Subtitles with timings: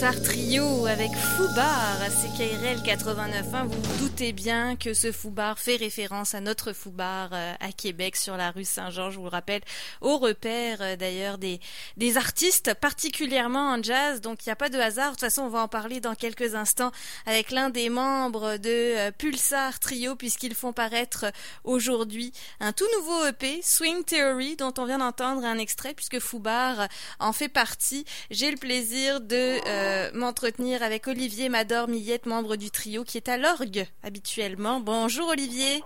[0.00, 3.66] Pulsar Trio avec Foubar à CKRL 89.1.
[3.66, 8.16] Vous vous doutez bien que ce Foubar fait référence à notre Foubar euh, à Québec
[8.16, 9.60] sur la rue Saint-Jean, je vous le rappelle,
[10.00, 11.60] au repère euh, d'ailleurs des,
[11.98, 14.22] des artistes, particulièrement en jazz.
[14.22, 15.08] Donc il n'y a pas de hasard.
[15.08, 16.92] De toute façon, on va en parler dans quelques instants
[17.26, 21.26] avec l'un des membres de euh, Pulsar Trio puisqu'ils font paraître
[21.64, 26.88] aujourd'hui un tout nouveau EP, Swing Theory, dont on vient d'entendre un extrait puisque Foubar
[27.18, 28.06] en fait partie.
[28.30, 33.36] J'ai le plaisir de euh, m'entretenir avec Olivier Mador-Millette, membre du trio, qui est à
[33.36, 34.80] l'orgue habituellement.
[34.80, 35.82] Bonjour Olivier.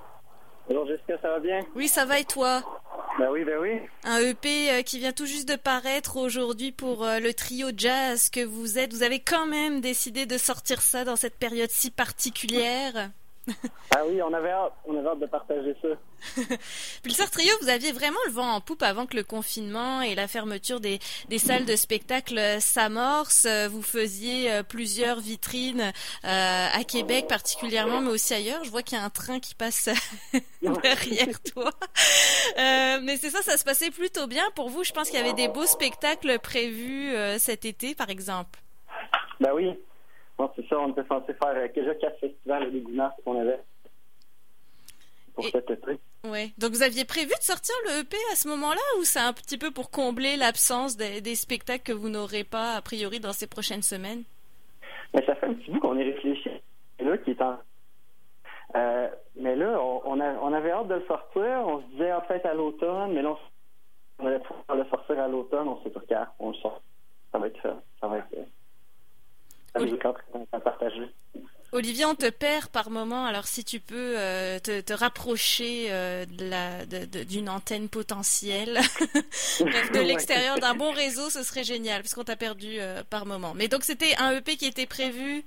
[0.69, 1.61] Bonjour Jessica, ça va bien?
[1.75, 2.62] Oui, ça va et toi?
[3.19, 3.81] Ben oui, ben oui.
[4.05, 8.29] Un EP euh, qui vient tout juste de paraître aujourd'hui pour euh, le trio jazz
[8.29, 8.93] que vous êtes.
[8.93, 13.11] Vous avez quand même décidé de sortir ça dans cette période si particulière.
[13.95, 15.89] ah oui, on avait hâte, on avait hâte de partager ça.
[17.03, 20.28] Pulsar Trio, vous aviez vraiment le vent en poupe avant que le confinement et la
[20.28, 23.47] fermeture des, des salles de spectacle s'amorcent.
[23.70, 25.92] Vous faisiez euh, plusieurs vitrines
[26.25, 28.64] euh, à Québec particulièrement, mais aussi ailleurs.
[28.64, 29.89] Je vois qu'il y a un train qui passe
[30.62, 31.70] derrière toi.
[32.59, 34.84] Euh, mais c'est ça, ça se passait plutôt bien pour vous.
[34.84, 38.61] Je pense qu'il y avait des beaux spectacles prévus euh, cet été, par exemple.
[39.41, 39.75] Ben oui,
[40.36, 43.61] Bon, c'est ça, on était censé faire euh, déjà quatre festivals de Gounard qu'on avait
[45.34, 45.98] pour cet été.
[46.25, 46.53] Oui.
[46.58, 49.58] Donc, vous aviez prévu de sortir le EP à ce moment-là ou c'est un petit
[49.58, 53.47] peu pour combler l'absence des, des, spectacles que vous n'aurez pas, a priori, dans ces
[53.47, 54.22] prochaines semaines?
[55.12, 56.50] Mais ça fait un petit bout qu'on est réfléchi.
[57.00, 57.58] Là, qui est en...
[58.77, 61.42] Euh, mais là, on, on, a, on, avait hâte de le sortir.
[61.42, 63.36] On se disait, en ah, fait, à l'automne, mais là,
[64.19, 65.69] on, allait pouvoir le sortir à l'automne.
[65.69, 66.83] On sait pas quand on le sort.
[67.31, 67.62] Ça va être,
[68.00, 68.34] ça va être
[71.75, 76.25] Olivier, on te perd par moment, alors si tu peux euh, te, te, rapprocher euh,
[77.27, 78.75] d'une antenne potentielle,
[79.58, 83.54] de l'extérieur d'un bon réseau, ce serait génial, parce qu'on t'a perdu euh, par moment.
[83.56, 85.43] Mais donc c'était un EP qui était prévu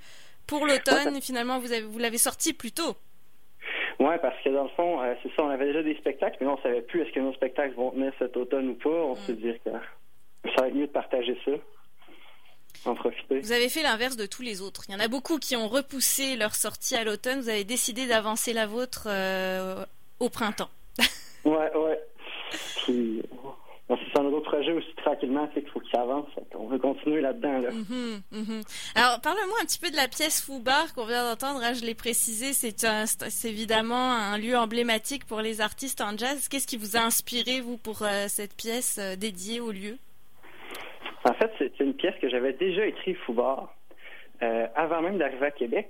[0.48, 2.98] pour l'automne, finalement vous, avez, vous l'avez sorti plus tôt.
[4.00, 6.48] Oui, parce que dans le fond, euh, c'est ça, on avait déjà des spectacles, mais
[6.48, 8.90] on savait plus est-ce que nos spectacles vont tenir cet automne ou pas.
[8.90, 9.16] On mm.
[9.16, 11.52] s'est dit que ça va être mieux de partager ça.
[12.86, 14.84] Vous avez fait l'inverse de tous les autres.
[14.88, 17.42] Il y en a beaucoup qui ont repoussé leur sortie à l'automne.
[17.42, 19.86] Vous avez décidé d'avancer la vôtre euh,
[20.20, 20.70] au printemps.
[21.46, 22.00] ouais, ouais.
[22.84, 23.22] Puis,
[23.90, 26.28] c'est un autre projet aussi tranquillement, c'est qu'il faut qu'il avance.
[26.56, 27.60] On veut continuer là-dedans.
[27.60, 27.72] Là.
[27.72, 28.64] Mm -hmm,
[28.96, 31.62] Alors, parle-moi un petit peu de la pièce Foubar qu'on vient d'entendre.
[31.64, 36.48] Hein, je l'ai précisé, c'est évidemment un lieu emblématique pour les artistes en jazz.
[36.50, 39.98] Qu'est-ce qui vous a inspiré, vous, pour euh, cette pièce euh, dédiée au lieu?
[41.24, 43.74] En fait, c'est une pièce que j'avais déjà écrite Foubard
[44.42, 45.90] euh, avant même d'arriver à Québec.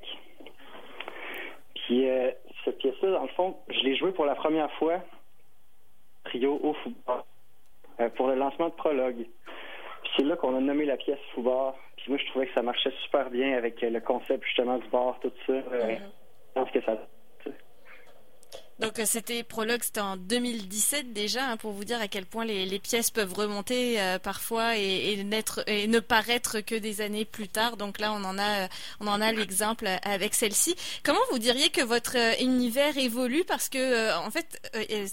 [1.75, 2.31] Puis euh,
[2.65, 5.01] cette pièce-là, dans le fond, je l'ai jouée pour la première fois
[6.25, 7.25] trio au Foubard
[7.99, 9.25] euh, pour le lancement de Prologue.
[10.03, 11.75] Puis c'est là qu'on a nommé la pièce Foubard.
[11.97, 15.19] Puis moi, je trouvais que ça marchait super bien avec le concept justement du bar,
[15.21, 15.53] tout ça.
[15.53, 15.99] Mm-hmm.
[15.99, 16.97] Je pense que ça
[18.79, 22.45] donc euh, c'était prologue, c'était en 2017 déjà, hein, pour vous dire à quel point
[22.45, 27.01] les, les pièces peuvent remonter euh, parfois et, et, n'être, et ne paraître que des
[27.01, 27.77] années plus tard.
[27.77, 28.67] Donc là, on en a, euh,
[28.99, 30.75] on en a l'exemple avec celle-ci.
[31.03, 33.43] Comment vous diriez que votre univers évolue?
[33.45, 34.61] Parce que en fait,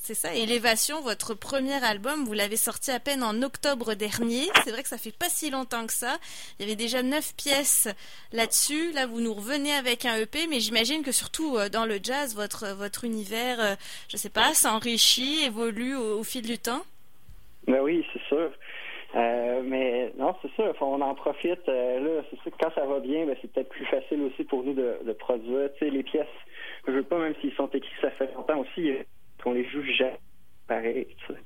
[0.02, 4.48] c'est ça, Élévation, votre premier album, vous l'avez sorti à peine en octobre dernier.
[4.64, 6.18] C'est vrai que ça fait pas si longtemps que ça.
[6.58, 7.88] Il y avait déjà neuf pièces
[8.32, 8.92] là-dessus.
[8.92, 12.68] Là, vous nous revenez avec un EP, mais j'imagine que surtout dans le jazz, votre
[12.74, 13.74] votre univers je euh,
[14.08, 16.82] je sais pas, s'enrichit, évolue au, fil du temps?
[17.66, 18.50] Ben oui, c'est sûr.
[19.16, 21.68] Euh, mais non, c'est sûr, on en profite.
[21.68, 24.44] Euh, là, c'est sûr que quand ça va bien, ben, c'est peut-être plus facile aussi
[24.44, 25.70] pour nous de, produire.
[25.74, 26.26] Tu sais, les pièces,
[26.86, 28.92] je veux pas, même s'ils sont écrits, ça fait longtemps aussi,
[29.42, 30.18] qu'on les joue jamais
[30.66, 31.06] pareil.
[31.26, 31.40] Tu sais.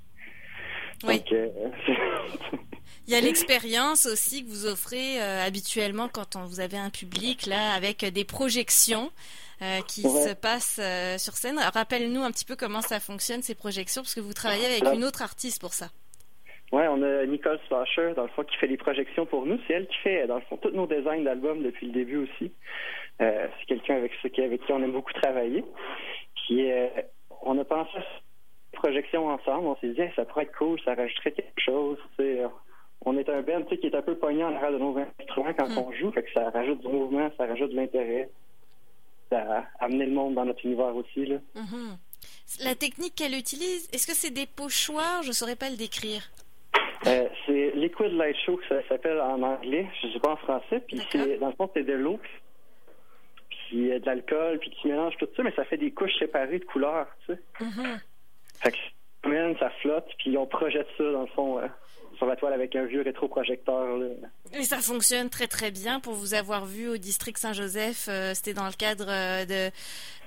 [1.04, 1.22] Oui.
[3.06, 7.46] Il y a l'expérience aussi que vous offrez habituellement quand on, vous avez un public
[7.46, 9.10] là avec des projections.
[9.60, 11.58] Euh, qui se passe euh, sur scène.
[11.58, 15.02] Rappelle-nous un petit peu comment ça fonctionne, ces projections, parce que vous travaillez avec une
[15.02, 15.86] autre artiste pour ça.
[16.70, 19.58] Oui, on a Nicole Slasher, dans le fond, qui fait les projections pour nous.
[19.66, 22.52] C'est elle qui fait, dans le fond, tous nos designs d'albums depuis le début aussi.
[23.20, 25.64] Euh, c'est quelqu'un avec, avec qui on aime beaucoup travailler.
[26.36, 26.70] Puis,
[27.42, 29.66] on a pensé à projection ensemble.
[29.66, 31.98] On s'est dit, ça pourrait être cool, ça rajouterait quelque chose.
[33.04, 35.68] on est un band qui est un peu pogné en arrière de nos instruments quand
[35.68, 35.78] mm.
[35.78, 38.28] on joue, fait que ça rajoute du mouvement, ça rajoute de l'intérêt
[39.36, 41.26] à amener le monde dans notre univers aussi.
[41.26, 41.36] Là.
[41.56, 42.64] Mm-hmm.
[42.64, 45.22] La technique qu'elle utilise, est-ce que c'est des pochoirs?
[45.22, 46.22] Je ne saurais pas le décrire.
[47.06, 50.80] Euh, c'est Liquid Light Show, ça s'appelle en anglais, je ne sais pas en français.
[50.86, 51.00] Puis
[51.40, 52.18] dans le fond, c'est de l'eau,
[53.48, 56.64] puis de l'alcool, puis tu mélanges tout ça, mais ça fait des couches séparées de
[56.64, 57.40] couleurs, tu sais.
[57.60, 58.00] Mm-hmm.
[58.62, 58.78] Fait que
[59.60, 61.68] ça flotte, puis on projette ça, dans le fond, euh,
[62.18, 63.96] sur la toile avec un vieux rétroprojecteur.
[63.96, 64.06] Là.
[64.52, 68.06] Et ça fonctionne très très bien pour vous avoir vu au district Saint-Joseph.
[68.08, 69.70] Euh, c'était dans le cadre euh, de,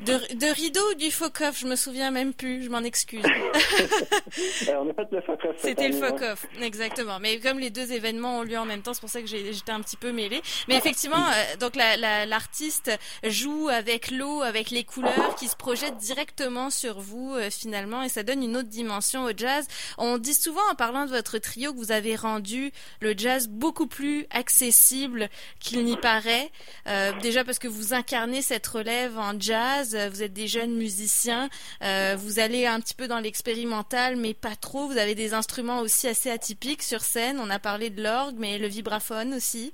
[0.05, 3.25] de, de Rideau ou du Focoff, je me souviens même plus, je m'en excuse.
[3.25, 5.55] Euh, on a fait le Focoff.
[5.57, 7.19] C'était le Focoff, exactement.
[7.19, 9.71] Mais comme les deux événements ont lieu en même temps, c'est pour ça que j'étais
[9.71, 10.41] un petit peu mêlée.
[10.69, 11.25] Mais effectivement,
[11.59, 12.91] donc l'artiste
[13.23, 18.09] la, joue avec l'eau, avec les couleurs qui se projettent directement sur vous finalement et
[18.09, 19.67] ça donne une autre dimension au jazz.
[19.97, 23.87] On dit souvent en parlant de votre trio que vous avez rendu le jazz beaucoup
[23.87, 25.29] plus accessible
[25.59, 26.49] qu'il n'y paraît.
[26.87, 31.49] Euh, déjà parce que vous incarnez cette relève en jazz, vous êtes des jeunes musiciens,
[31.83, 34.85] euh, vous allez un petit peu dans l'expérimental, mais pas trop.
[34.85, 37.39] Vous avez des instruments aussi assez atypiques sur scène.
[37.39, 39.73] On a parlé de l'orgue, mais le vibraphone aussi.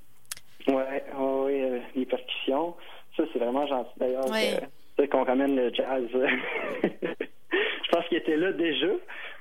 [0.68, 2.74] Ouais, oh oui, euh, les percussions.
[3.18, 4.26] Ça, c'est vraiment gentil d'ailleurs.
[5.12, 6.06] qu'on ramène le jazz.
[6.84, 8.88] je pense qu'il était là déjà,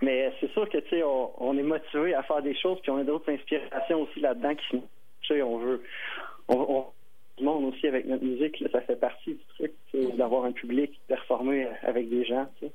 [0.03, 2.99] mais c'est sûr que tu sais, on, est motivé à faire des choses, puis on
[2.99, 4.81] a d'autres inspirations aussi là-dedans qui
[5.23, 5.83] tu sais, on veut,
[6.49, 6.87] on, on
[7.45, 9.73] monde aussi avec notre musique, ça fait partie du truc,
[10.17, 12.47] d'avoir un public, performer avec des gens.
[12.59, 12.73] Tu sais.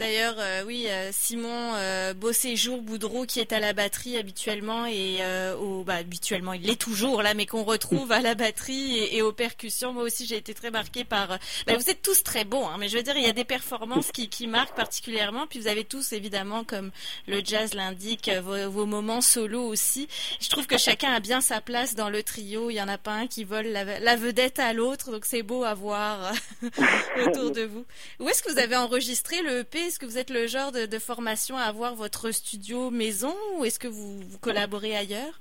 [0.00, 5.18] D'ailleurs, euh, oui, euh, Simon euh, Beauséjour Boudreau qui est à la batterie habituellement et
[5.20, 9.20] euh, au, bah, habituellement il l'est toujours là, mais qu'on retrouve à la batterie et,
[9.20, 9.92] aux percussions.
[9.92, 11.38] Moi aussi, j'ai été très marquée par.
[11.66, 13.44] Bah, vous êtes tous très bons, hein, mais je veux dire, il y a des
[13.44, 15.46] performances qui, qui marquent particulièrement.
[15.46, 16.92] Puis vous avez tous évidemment, comme
[17.28, 20.08] le jazz l'indique, vos, vos, moments solo aussi.
[20.40, 22.70] Je trouve que chacun a bien sa place dans le trio.
[22.70, 25.42] Il y en a pas un qui vole la, la vedette à l'autre, donc c'est
[25.42, 26.32] beau à voir
[27.26, 27.84] autour de vous.
[28.18, 30.98] Où est-ce que vous avez enregistré le EP est-ce que vous êtes le genre de,
[31.00, 35.40] formation à avoir votre studio maison ou est-ce que vous, collaborez ailleurs?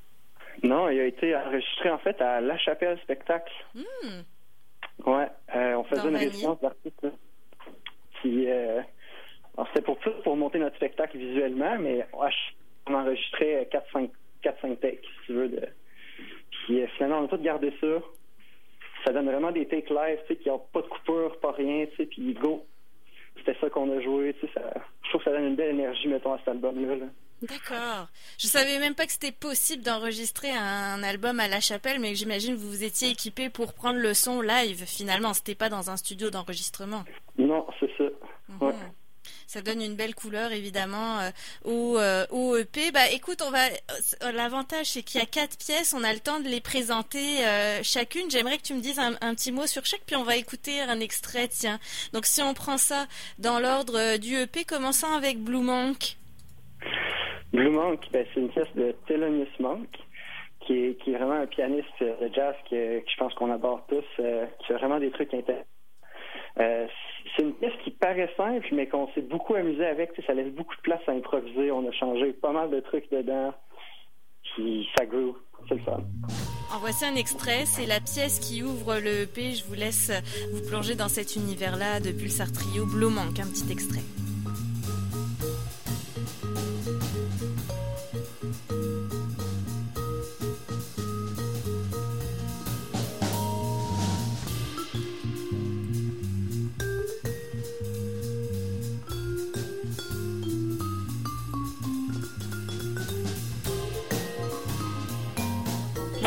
[0.63, 3.53] Non, il a été enregistré en fait à La Chapelle Spectacle.
[3.75, 4.21] Hmm.
[5.05, 7.05] Ouais, euh, on faisait une résidence d'artiste.
[8.25, 8.81] Euh,
[9.67, 12.07] c'était pour pour monter notre spectacle visuellement, mais
[12.87, 14.09] on enregistrait 4-5
[14.79, 15.49] takes, si tu veux.
[15.49, 15.61] De...
[16.49, 17.87] Puis euh, finalement, on a tout gardé ça.
[19.05, 21.85] Ça donne vraiment des takes live, tu sais, qui n'ont pas de coupure, pas rien,
[21.85, 22.65] tu sais, puis go
[23.79, 24.33] qu'on a joué.
[24.39, 24.61] Tu sais, ça,
[25.03, 27.05] je trouve que ça donne une belle énergie, mettons, à cet album-là.
[27.41, 28.07] D'accord.
[28.37, 32.55] Je savais même pas que c'était possible d'enregistrer un, album à la chapelle, mais j'imagine
[32.55, 34.83] que vous vous étiez équipé pour prendre le son live.
[34.85, 37.03] Finalement, c'était pas dans un studio d'enregistrement.
[37.37, 38.03] Non, c'est ça.
[38.49, 38.73] Mhm.
[39.49, 41.31] Ça donne une belle couleur évidemment euh,
[41.65, 42.91] au, euh, au, EP.
[42.93, 43.65] Bah écoute, on va.
[43.65, 47.41] Euh, l'avantage c'est qu'il y a quatre pièces, on a le temps de les présenter
[47.81, 48.29] chacune.
[48.29, 50.99] J'aimerais que tu me dises un, petit mot sur chaque, puis on va écouter un
[50.99, 51.47] extrait.
[51.47, 51.79] Tiens.
[52.13, 53.07] Donc si on prend ça
[53.39, 56.17] dans l'ordre du EP, commençant avec Blue Monk.
[57.51, 59.89] Blue Monk, ben, c'est une pièce de Thelonious Monk.
[60.67, 64.73] Qui est, vraiment un pianiste de jazz que, je pense qu'on aborde tous, qui fait
[64.75, 65.65] vraiment des trucs intéressants.
[66.59, 66.87] Euh,
[67.35, 70.11] c'est une pièce qui paraît simple, mais qu'on s'est beaucoup amusé avec.
[70.25, 71.71] ça laisse beaucoup de place à improviser.
[71.71, 73.53] On a changé pas mal de trucs dedans.
[74.43, 75.35] Puis ça groove.
[75.67, 76.01] C'est le fun.
[76.73, 77.65] En voici un extrait.
[77.65, 79.51] C'est la pièce qui ouvre le EP.
[79.51, 80.11] Je vous laisse
[80.53, 82.85] vous plonger dans cet univers-là de Pulsar Trio.
[82.85, 84.18] Blue Manque, un petit extrait.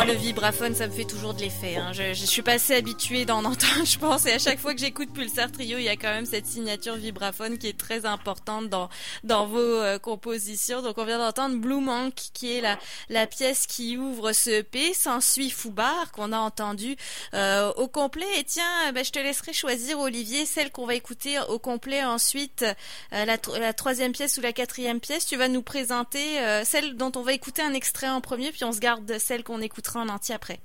[0.04, 1.76] Le vibraphone, ça me fait toujours de l'effet.
[1.76, 1.92] Hein.
[1.92, 4.26] Je, je, suis pas assez habituée d'en entendre, je pense.
[4.26, 6.96] Et à chaque fois que j'écoute Pulsar Trio, il y a quand même cette signature
[6.96, 8.88] vibraphone qui est très importante dans
[9.22, 10.82] dans vos euh, compositions.
[10.82, 12.78] Donc on vient d'entendre Blue Monk, qui est la
[13.08, 14.92] la pièce qui ouvre ce EP.
[14.94, 16.96] S'ensuit Foubar qu'on a entendu
[17.34, 18.26] euh, au complet.
[18.38, 22.64] Et tiens, ben, je te laisserai choisir Olivier celle qu'on va écouter au complet ensuite.
[23.12, 25.26] Euh, la, la, troisième pièce ou la quatrième pièce.
[25.26, 28.64] Tu vas nous présenter euh, celle dont on va écouter un extrait en premier, puis
[28.64, 30.60] on se garde celle qu'on écoutera en entier après.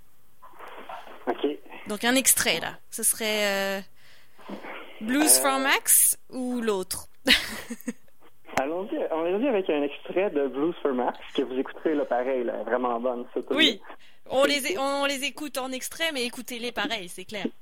[1.28, 1.48] OK.
[1.88, 2.74] Donc un extrait là.
[2.90, 3.80] Ce serait euh,
[5.02, 5.42] Blues euh.
[5.42, 7.08] for Max ou l'autre?
[8.60, 12.64] Allons-y, allons avec un extrait de Blues for Max que vous écouterez là pareil, là,
[12.64, 13.26] vraiment bonne.
[13.52, 13.80] Oui,
[14.32, 17.46] on les, on les écoute en extrait, mais écoutez-les pareil, c'est clair.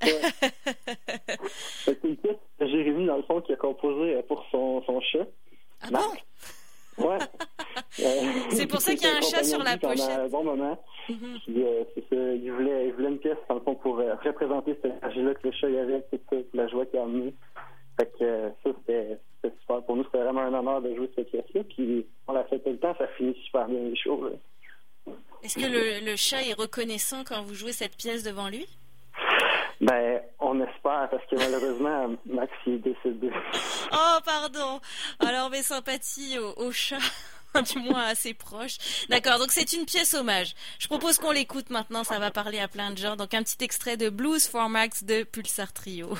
[1.84, 5.26] c'est une pièce de Jérémy, dans le fond, qui a composé pour son, son chat.
[5.82, 7.06] Ah bon?
[7.06, 7.18] Ouais.
[8.50, 10.18] c'est pour ça qu'il y a un chat sur la pochette.
[10.18, 10.78] un bon moment.
[11.10, 11.14] Euh,
[11.48, 15.48] il, voulait, il voulait une pièce, dans le fond, pour euh, représenter cette énergie-là que
[15.48, 17.34] le chat y avait, toute, la joie qu'il a amenée.
[17.98, 19.82] Fait que euh, ça, c'était super.
[19.84, 21.62] Pour nous, c'était vraiment un honneur de jouer cette pièce-là.
[21.64, 24.30] Puis on l'a fait tout le temps, ça finit super bien les shows.
[25.42, 28.66] Est-ce que le, le chat est reconnaissant quand vous jouez cette pièce devant lui?
[29.80, 33.30] Ben, on espère, parce que malheureusement, Max est décédé.
[33.92, 34.80] Oh, pardon.
[35.20, 36.98] Alors, mes sympathies au, chat.
[37.72, 38.76] du moins assez proche.
[39.08, 40.54] D'accord, donc c'est une pièce hommage.
[40.78, 43.16] Je propose qu'on l'écoute maintenant, ça va parler à plein de gens.
[43.16, 46.16] Donc un petit extrait de Blues for Max de Pulsar Trio.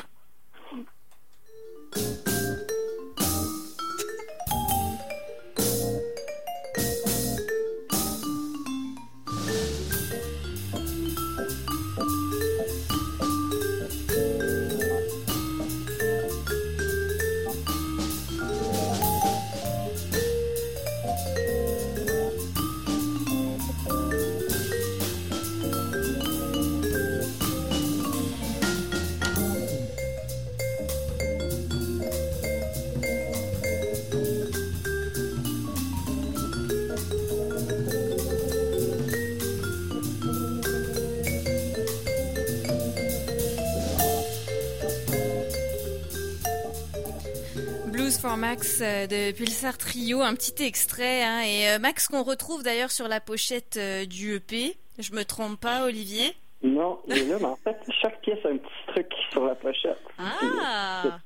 [48.26, 51.23] For Max euh, de Pulsar Trio, un petit extrait.
[51.23, 54.76] Hein, et euh, Max qu'on retrouve d'ailleurs sur la pochette euh, du EP.
[54.99, 56.35] Je me trompe pas, Olivier?
[56.62, 59.54] Non, il est là, mais en fait, chaque pièce a un petit truc sur la
[59.54, 59.99] pochette.
[60.18, 61.18] Ah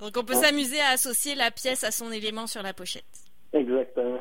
[0.00, 3.04] Donc on peut s'amuser à associer la pièce à son élément sur la pochette.
[3.52, 4.20] Exactement.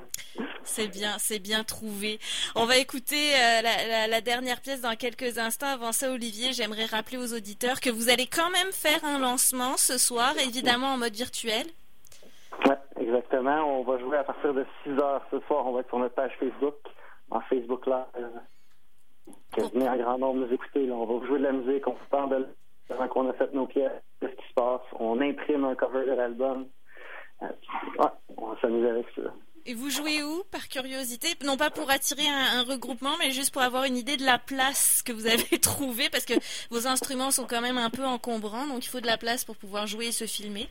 [0.63, 2.19] C'est bien, c'est bien trouvé.
[2.55, 3.31] On va écouter
[3.63, 5.67] la, dernière pièce dans quelques instants.
[5.67, 9.77] Avant ça, Olivier, j'aimerais rappeler aux auditeurs que vous allez quand même faire un lancement
[9.77, 11.65] ce soir, évidemment en mode virtuel.
[12.65, 13.79] Oui, exactement.
[13.79, 15.65] On va jouer à partir de 6 heures ce soir.
[15.65, 16.75] On va être sur notre page Facebook,
[17.31, 18.41] en Facebook Live.
[19.53, 20.91] Que venez un grand nombre nous écouter.
[20.91, 22.47] On va jouer de la musique, on se parle de
[22.89, 24.81] avant qu'on a fait nos pièces, qu'est-ce qui se passe.
[24.99, 26.67] On imprime un cover de l'album.
[27.41, 27.47] Euh,
[27.99, 29.21] ouais, on va s'amuser avec ça.
[29.65, 31.27] Et vous jouez où, par curiosité?
[31.45, 35.03] Non pas pour attirer un, regroupement, mais juste pour avoir une idée de la place
[35.03, 36.33] que vous avez trouvée, parce que
[36.71, 39.57] vos instruments sont quand même un peu encombrants, donc il faut de la place pour
[39.57, 40.67] pouvoir jouer et se filmer.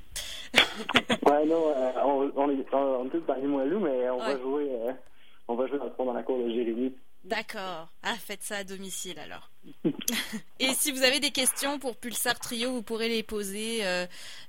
[1.26, 4.68] Ouais, non, euh, on, on, est, on, tous dans les moelleux, mais on va jouer,
[4.70, 4.92] euh,
[5.48, 6.94] on va jouer dans, dans la cour de Jérémy.
[7.24, 7.88] D'accord.
[8.02, 9.50] Ah, faites ça à domicile alors.
[10.60, 14.06] Et si vous avez des questions pour Pulsar Trio, vous pourrez les poser, euh,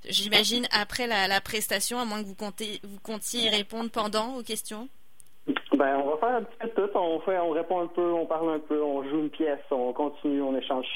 [0.08, 4.42] j'imagine, après la, prestation, à moins que vous, comptez, vous comptiez y répondre pendant aux
[4.42, 4.88] questions.
[5.72, 6.98] Ben, on va faire un petit peu de tout.
[6.98, 9.92] On, fait, on répond un peu, on parle un peu, on joue une pièce, on
[9.92, 10.86] continue, on échange.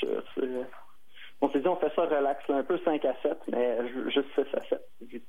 [1.45, 3.79] Euh, on s'est dit, on fait ça relax, un peu 5 à 7, mais
[4.11, 4.81] juste 6 à 7.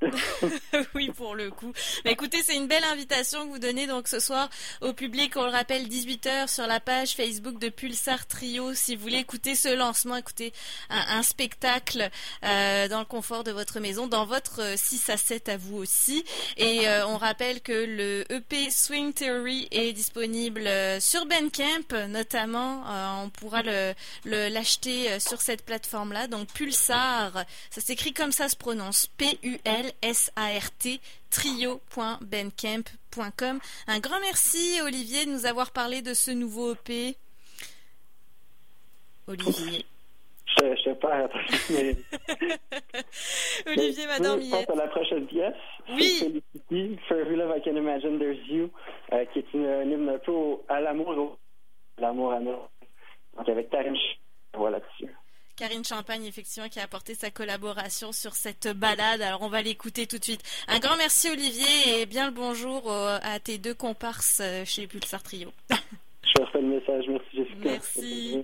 [0.95, 1.71] oui, pour le coup.
[2.03, 4.49] Mais écoutez, c'est une belle invitation que vous donnez donc ce soir
[4.81, 5.33] au public.
[5.35, 8.73] On le rappelle, 18h sur la page Facebook de Pulsar Trio.
[8.73, 10.53] Si vous voulez écouter ce lancement, écoutez
[10.89, 12.09] un, spectacle
[12.43, 16.23] euh, dans le confort de votre maison, dans votre 6 à 7 à vous aussi.
[16.57, 22.83] Et euh, on rappelle que le EP Swing Theory est disponible euh, sur Bandcamp, notamment.
[23.23, 23.61] on pourra
[24.25, 30.99] l'acheter le, sur cette plateforme là Donc Pulsar, ça s'écrit comme ça se prononce, P-U-L-S-A-R-T,
[31.29, 33.59] trio.bandcamp.com.
[33.87, 37.15] Un grand merci Olivier de nous avoir parlé de ce nouveau EP.
[39.27, 39.85] Olivier.
[40.57, 41.27] Je, sais pas,
[41.69, 41.95] mais...
[43.67, 45.53] Olivier Madame Je pense à la prochaine pièce.
[45.89, 46.41] Oui.
[47.07, 48.69] For Every Love I Can Imagine There's You,
[49.11, 50.31] euh, qui est une, un hymne un peu
[50.69, 51.37] à l'amour,
[51.97, 52.55] l'amour à nous.
[53.37, 53.95] Donc avec Taryn,
[54.53, 55.13] voilà dessus.
[55.55, 59.21] Karine Champagne, effectivement, qui a apporté sa collaboration sur cette balade.
[59.21, 60.43] Alors, on va l'écouter tout de suite.
[60.67, 65.23] Un grand merci, Olivier, et bien le bonjour à tes deux comparses euh, chez Pulsar
[65.23, 65.51] Trio.
[65.69, 67.05] Je refais le message.
[67.07, 67.57] Merci, Jessica.
[67.63, 68.43] Merci.